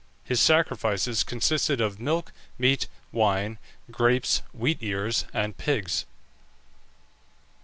His 0.23 0.39
sacrifices 0.39 1.23
consisted 1.23 1.79
of 1.79 1.99
milk, 1.99 2.31
meat, 2.57 2.87
wine, 3.11 3.59
grapes, 3.91 4.41
wheat 4.51 4.79
ears, 4.81 5.25
and 5.31 5.55
pigs. 5.55 6.07